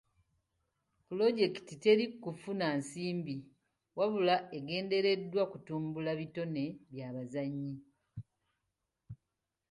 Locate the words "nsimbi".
2.79-3.35